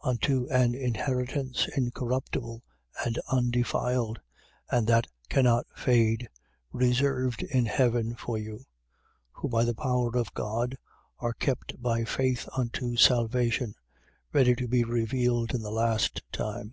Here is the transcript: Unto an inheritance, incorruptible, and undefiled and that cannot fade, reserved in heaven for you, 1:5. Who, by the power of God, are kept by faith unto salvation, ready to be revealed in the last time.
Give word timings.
Unto 0.00 0.48
an 0.48 0.74
inheritance, 0.74 1.68
incorruptible, 1.76 2.62
and 3.04 3.18
undefiled 3.30 4.18
and 4.70 4.86
that 4.86 5.06
cannot 5.28 5.66
fade, 5.76 6.26
reserved 6.72 7.42
in 7.42 7.66
heaven 7.66 8.14
for 8.14 8.38
you, 8.38 8.54
1:5. 8.60 8.64
Who, 9.32 9.48
by 9.50 9.62
the 9.64 9.74
power 9.74 10.16
of 10.16 10.32
God, 10.32 10.78
are 11.18 11.34
kept 11.34 11.82
by 11.82 12.06
faith 12.06 12.48
unto 12.56 12.96
salvation, 12.96 13.74
ready 14.32 14.54
to 14.54 14.66
be 14.66 14.84
revealed 14.84 15.52
in 15.54 15.60
the 15.60 15.70
last 15.70 16.22
time. 16.32 16.72